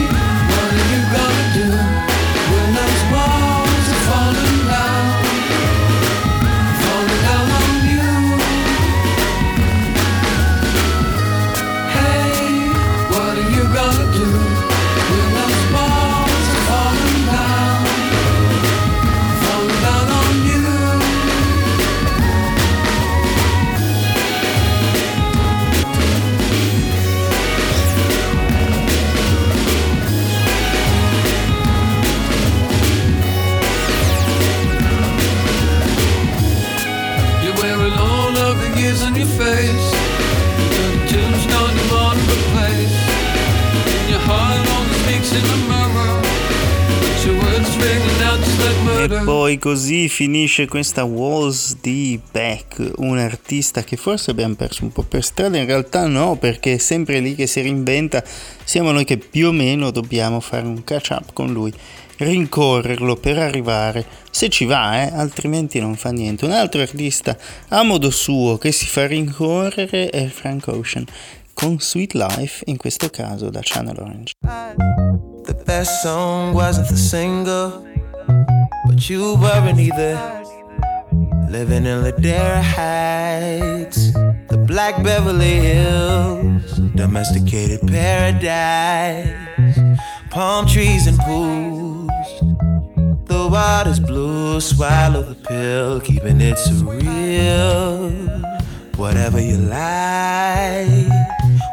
E 49.07 49.25
poi 49.25 49.59
così 49.59 50.09
finisce 50.09 50.67
questa 50.67 51.05
Walls 51.05 51.77
di 51.81 52.21
Beck, 52.31 52.93
un 52.97 53.19
artista 53.19 53.85
che 53.85 53.97
forse 53.97 54.33
abbiamo 54.33 54.57
perso 54.57 54.83
un 54.83 54.91
po' 54.91 55.05
per 55.05 55.23
strada, 55.23 55.59
in 55.59 55.67
realtà 55.67 56.07
no, 56.07 56.37
perché 56.37 56.75
è 56.75 56.79
sempre 56.79 57.21
lì 57.21 57.37
che 57.37 57.47
si 57.47 57.61
reinventa, 57.61 58.25
siamo 58.65 58.91
noi 58.91 59.05
che 59.05 59.17
più 59.17 59.49
o 59.49 59.53
meno 59.53 59.93
dobbiamo 59.93 60.41
fare 60.41 60.67
un 60.67 60.83
catch 60.83 61.11
up 61.11 61.33
con 61.33 61.53
lui, 61.53 61.73
rincorrerlo 62.17 63.15
per 63.17 63.39
arrivare, 63.39 64.05
se 64.31 64.49
ci 64.49 64.65
va, 64.65 65.03
eh, 65.03 65.13
altrimenti 65.15 65.79
non 65.79 65.95
fa 65.95 66.11
niente. 66.11 66.45
Un 66.45 66.53
altro 66.53 66.81
artista 66.81 67.37
a 67.69 67.85
modo 67.85 68.11
suo 68.11 68.59
che 68.59 68.73
si 68.73 68.87
fa 68.87 69.07
rincorrere 69.07 70.11
è 70.11 70.27
Frank 70.27 70.67
Ocean, 70.67 71.05
con 71.55 71.79
Sweet 71.79 72.15
Life, 72.15 72.65
in 72.67 72.77
questo 72.77 73.09
caso 73.09 73.51
da 73.51 73.61
Channel 73.63 73.97
Orange. 73.99 74.33
The 75.45 75.55
but 78.87 79.09
you 79.09 79.37
weren't 79.37 79.79
either. 79.79 80.43
Living 81.51 81.87
in 81.87 82.03
Ladera 82.03 82.61
Heights, 82.61 84.13
the 84.49 84.59
Black 84.67 85.03
Beverly 85.03 85.55
Hills, 85.61 86.77
domesticated 86.95 87.81
paradise, 87.87 89.29
palm 90.31 90.67
trees 90.67 91.07
and 91.07 91.19
pools. 91.21 92.11
The 93.27 93.49
water's 93.49 94.01
blue, 94.01 94.61
swallow 94.61 95.23
the 95.23 95.35
pill, 95.35 96.01
keeping 96.01 96.41
it 96.41 96.57
surreal. 96.57 98.11
Whatever 98.97 99.41
you 99.41 99.59
like, 99.59 100.89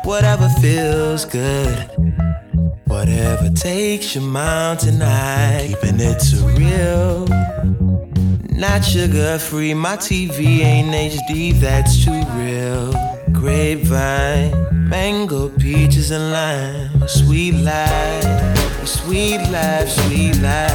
whatever 0.04 0.50
feels 0.62 1.26
good. 1.26 1.93
Whatever 3.04 3.50
takes 3.50 4.16
your 4.16 4.24
mind 4.24 4.80
tonight, 4.80 5.68
keeping 5.68 6.00
it 6.00 6.20
surreal. 6.20 7.28
Not 8.50 8.86
sugar 8.86 9.38
free, 9.40 9.74
my 9.74 9.98
TV 9.98 10.60
ain't 10.62 10.96
HD, 11.12 11.52
that's 11.60 12.06
too 12.06 12.24
real. 12.38 12.94
Grapevine, 13.34 14.88
mango, 14.88 15.50
peaches, 15.50 16.12
and 16.12 16.32
lime. 16.32 17.06
Sweet 17.10 17.56
life, 17.56 18.88
sweet 18.88 19.42
life, 19.52 19.90
sweet 19.90 20.40
life. 20.40 20.72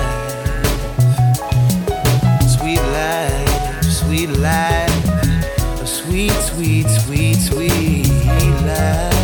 Sweet 2.59 2.83
life, 2.93 3.83
sweet 3.85 4.31
life. 4.37 5.87
Sweet, 5.87 6.33
sweet, 6.33 6.87
sweet, 6.89 7.37
sweet 7.37 8.07
life. 8.67 9.18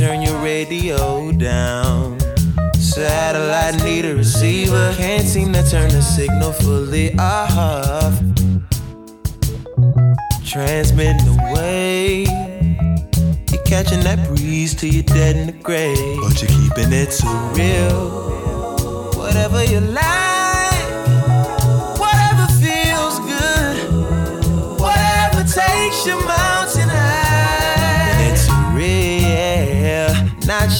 Turn 0.00 0.22
your 0.22 0.38
radio 0.38 1.30
down. 1.32 2.18
Satellite 2.78 3.84
need 3.84 4.06
a 4.06 4.14
receiver, 4.14 4.94
can't 4.96 5.28
seem 5.28 5.52
to 5.52 5.62
turn 5.70 5.90
the 5.90 6.00
signal 6.00 6.52
fully 6.52 7.14
off. 7.18 8.18
Transmitting 10.42 11.28
away. 11.38 12.22
You're 13.52 13.62
catching 13.66 14.00
that 14.04 14.26
breeze 14.26 14.74
till 14.74 14.90
you're 14.90 15.02
dead 15.02 15.36
in 15.36 15.46
the 15.48 15.58
grave. 15.62 16.18
But 16.22 16.40
you're 16.40 16.48
keeping 16.48 16.94
it 16.94 17.12
so 17.12 17.28
real. 17.52 19.10
Whatever 19.18 19.62
you 19.64 19.80
like, 19.80 20.88
whatever 22.00 22.46
feels 22.64 23.18
good, 23.28 23.76
whatever 24.80 25.44
takes 25.44 26.06
your 26.06 26.16
mountain 26.26 26.49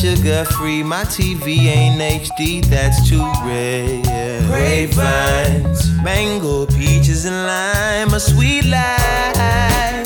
sugar 0.01 0.45
free. 0.47 0.83
My 0.83 1.05
TV 1.05 1.67
ain't 1.67 2.01
HD, 2.01 2.65
that's 2.65 3.09
too 3.09 3.23
rare. 3.45 4.01
Grapevines, 4.47 5.91
mango, 6.03 6.65
peaches, 6.67 7.27
and 7.27 7.47
lime. 7.47 8.15
A 8.15 8.21
sweet 8.21 8.65
life, 8.65 10.00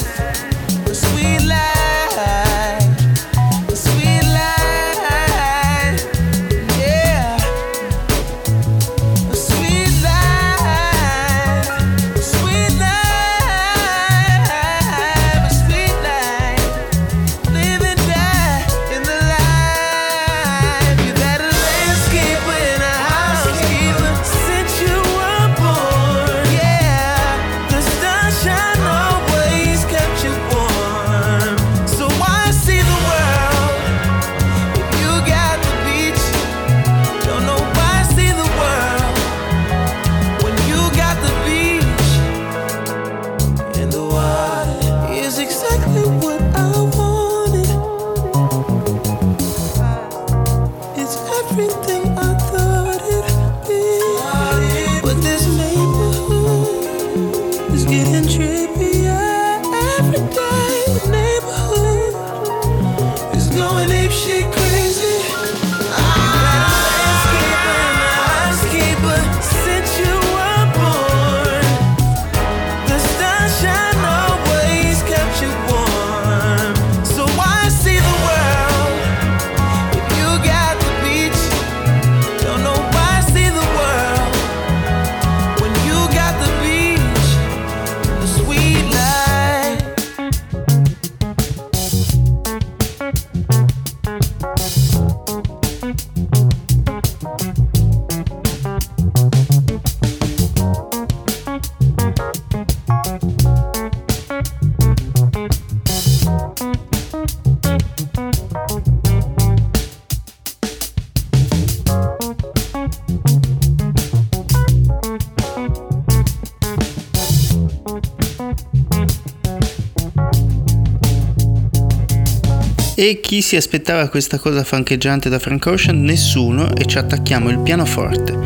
E 122.96 123.18
chi 123.20 123.42
si 123.42 123.56
aspettava 123.56 124.08
questa 124.08 124.38
cosa 124.38 124.62
fancheggiante 124.62 125.28
da 125.28 125.40
Frank 125.40 125.66
Ocean? 125.66 126.00
Nessuno 126.00 126.76
e 126.76 126.86
ci 126.86 126.96
attacchiamo 126.96 127.50
il 127.50 127.58
pianoforte 127.58 128.38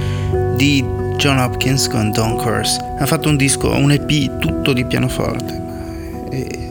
di 0.56 0.82
John 1.18 1.38
Hopkins 1.38 1.86
con 1.86 2.10
Don 2.12 2.36
Curse. 2.36 2.80
Ha 2.98 3.04
fatto 3.04 3.28
un 3.28 3.36
disco, 3.36 3.70
un 3.76 3.92
EP 3.92 4.38
tutto 4.38 4.72
di 4.72 4.86
pianoforte. 4.86 5.62
E- 6.30 6.70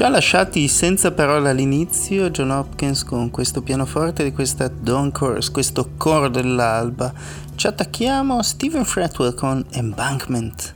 Ci 0.00 0.06
ha 0.06 0.08
lasciati 0.08 0.66
senza 0.66 1.12
parole 1.12 1.50
all'inizio 1.50 2.30
John 2.30 2.52
Hopkins 2.52 3.04
con 3.04 3.28
questo 3.28 3.60
pianoforte 3.60 4.24
di 4.24 4.32
questa 4.32 4.66
Dawn 4.66 5.12
Chorus, 5.12 5.50
questo 5.50 5.90
coro 5.98 6.30
dell'alba. 6.30 7.12
Ci 7.54 7.66
attacchiamo 7.66 8.38
a 8.38 8.42
Stephen 8.42 8.86
Fretwell 8.86 9.34
con 9.34 9.62
Embankment. 9.72 10.74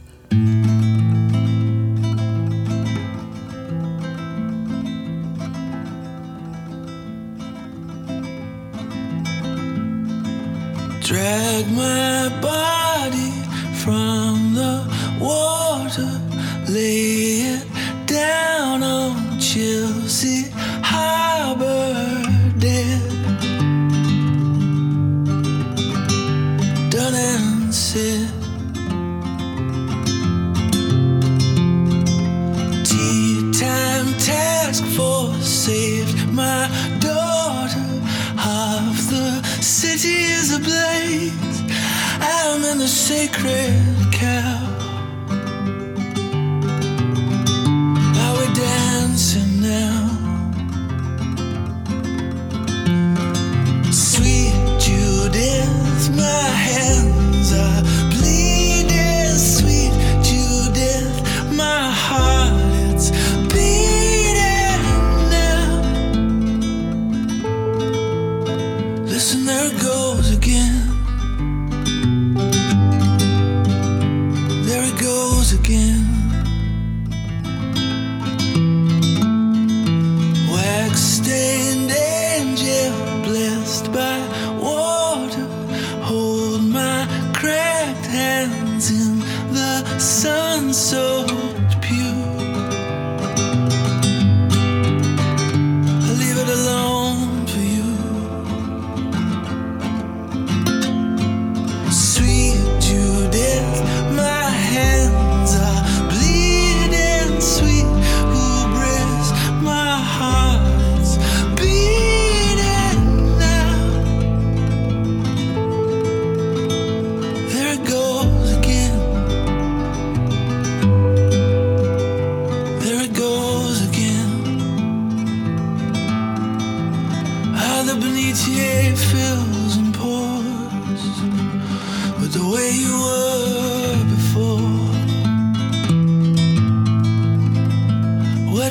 Chelsea 19.55 20.51
Harbor 20.83 21.95
dead. 22.59 23.01
Done 26.91 27.15
and 27.15 27.73
said. 27.73 28.29
Tea 32.85 33.53
time 33.53 34.13
task 34.19 34.85
force 34.97 35.47
saved 35.47 36.33
my 36.33 36.69
daughter. 36.99 37.87
Half 38.37 39.09
the 39.09 39.41
city 39.63 40.17
is 40.35 40.53
ablaze. 40.53 41.63
I'm 42.19 42.65
in 42.65 42.79
the 42.79 42.89
sacred 42.89 44.04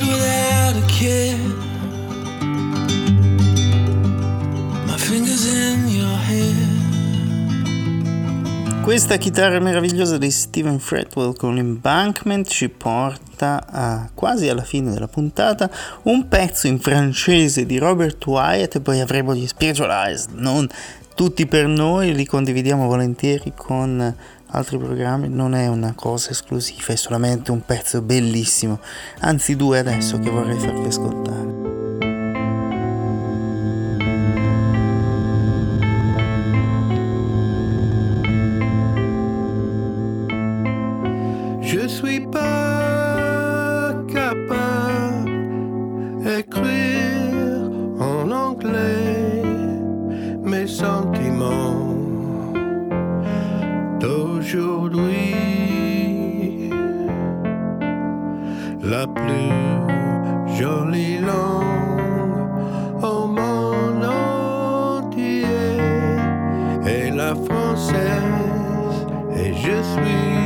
without 0.07 0.75
a 0.75 0.85
care. 0.87 1.37
My 4.85 4.97
fingers 4.97 5.45
in 5.45 5.87
your 5.87 6.17
hair. 6.27 6.73
Questa 8.83 9.15
chitarra 9.15 9.59
meravigliosa 9.59 10.17
di 10.17 10.29
Stephen 10.29 10.77
Fretwell 10.77 11.35
con 11.37 11.57
Embankment 11.57 12.47
ci 12.47 12.67
porta 12.67 13.65
a, 13.65 14.09
quasi 14.13 14.49
alla 14.49 14.63
fine 14.63 14.91
della 14.91 15.07
puntata 15.07 15.69
un 16.03 16.27
pezzo 16.27 16.67
in 16.67 16.79
francese 16.79 17.65
di 17.65 17.77
Robert 17.77 18.25
Wyatt 18.25 18.75
e 18.75 18.81
poi 18.81 18.99
avremo 18.99 19.33
gli 19.33 19.47
Spiritualized, 19.47 20.31
non 20.33 20.67
tutti 21.15 21.45
per 21.45 21.67
noi, 21.67 22.13
li 22.13 22.25
condividiamo 22.25 22.85
volentieri 22.85 23.53
con 23.55 24.15
altri 24.53 24.77
programmi, 24.77 25.29
non 25.29 25.55
è 25.55 25.67
una 25.67 25.93
cosa 25.95 26.29
esclusiva, 26.29 26.93
è 26.93 26.95
solamente 26.95 27.51
un 27.51 27.65
pezzo 27.65 28.01
bellissimo, 28.01 28.79
anzi 29.19 29.55
due 29.55 29.79
adesso 29.79 30.19
che 30.19 30.29
vorrei 30.29 30.57
farvi 30.59 30.87
ascoltare. 30.87 31.61
Je 41.61 41.87
suis 41.87 42.21
pas 42.31 43.95
capable 44.07 45.25
d'écrire 46.23 46.72
d'aujourd'hui. 54.53 55.35
La 58.83 59.07
plus 59.07 60.55
jolie 60.55 61.17
langue 61.19 61.63
au 63.01 63.27
monde 63.27 64.05
entier 64.05 65.45
est 66.85 67.11
la 67.11 67.33
française 67.35 69.07
et 69.35 69.53
je 69.53 69.81
suis 69.93 70.42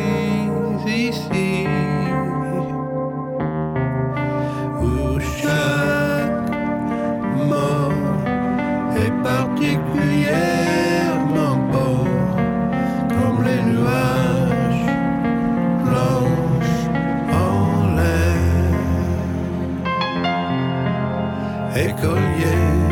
écoliers 21.97 22.83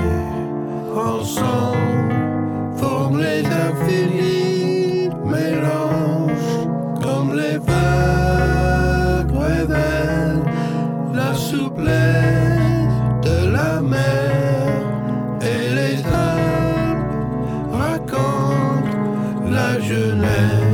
ensemble 0.96 2.14
forment 2.78 3.20
les 3.20 3.44
infinis 3.46 5.10
mélanges 5.26 6.68
comme 7.04 7.36
les 7.36 7.58
vagues 7.58 9.32
révèlent 9.32 10.44
la 11.14 11.34
souplesse 11.34 12.94
de 13.24 13.52
la 13.52 13.82
mer 13.82 14.66
et 15.42 15.74
les 15.76 15.98
Alpes 16.06 17.06
racontent 17.72 18.98
la 19.50 19.80
jeunesse 19.80 20.65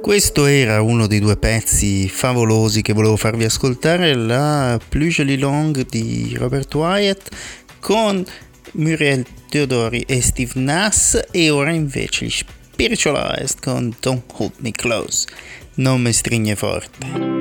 Questo 0.00 0.46
era 0.46 0.80
uno 0.80 1.06
dei 1.06 1.20
due 1.20 1.36
pezzi 1.36 2.08
favolosi 2.08 2.80
che 2.80 2.94
volevo 2.94 3.16
farvi 3.16 3.44
ascoltare, 3.44 4.14
la 4.14 4.80
Plus 4.88 5.16
Jolie 5.16 5.36
Longue 5.36 5.84
di 5.84 6.34
Robert 6.36 6.74
Wyatt 6.74 7.28
con 7.80 8.24
Muriel 8.72 9.24
Teodori 9.48 10.00
e 10.06 10.22
Steve 10.22 10.52
Nass 10.54 11.20
e 11.30 11.50
ora 11.50 11.70
invece 11.70 12.24
gli 12.24 12.30
Spiritualized 12.30 13.60
con 13.60 13.94
Don't 14.00 14.24
Hold 14.36 14.52
Me 14.56 14.72
Close, 14.72 15.28
non 15.74 16.00
mi 16.00 16.12
strigne 16.12 16.56
forte. 16.56 17.39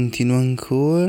Continua 0.00 0.38
ancora. 0.38 0.99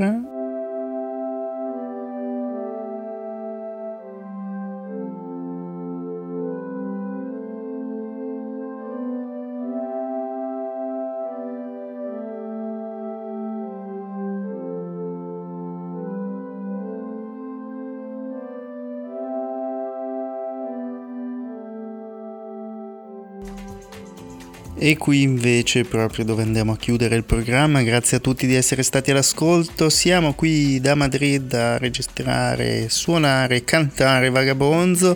E 24.83 24.97
qui 24.97 25.21
invece 25.21 25.83
proprio 25.83 26.25
dove 26.25 26.41
andiamo 26.41 26.71
a 26.71 26.75
chiudere 26.75 27.15
il 27.15 27.23
programma, 27.23 27.83
grazie 27.83 28.17
a 28.17 28.19
tutti 28.19 28.47
di 28.47 28.55
essere 28.55 28.81
stati 28.81 29.11
all'ascolto, 29.11 29.91
siamo 29.91 30.33
qui 30.33 30.81
da 30.81 30.95
Madrid 30.95 31.53
a 31.53 31.77
registrare, 31.77 32.89
suonare, 32.89 33.63
cantare 33.63 34.31
Vagabonzo, 34.31 35.15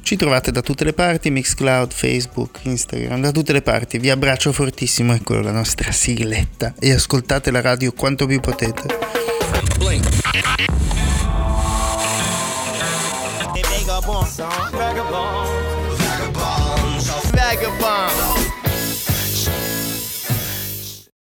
ci 0.00 0.16
trovate 0.16 0.50
da 0.52 0.62
tutte 0.62 0.84
le 0.84 0.94
parti, 0.94 1.28
Mixcloud, 1.28 1.92
Facebook, 1.92 2.60
Instagram, 2.62 3.20
da 3.20 3.30
tutte 3.30 3.52
le 3.52 3.60
parti, 3.60 3.98
vi 3.98 4.08
abbraccio 4.08 4.52
fortissimo, 4.52 5.12
ecco 5.12 5.38
la 5.38 5.52
nostra 5.52 5.92
sigletta 5.92 6.72
e 6.80 6.92
ascoltate 6.92 7.50
la 7.50 7.60
radio 7.60 7.92
quanto 7.92 8.24
più 8.24 8.40
potete. 8.40 8.86
Vagabonds. 14.72 15.53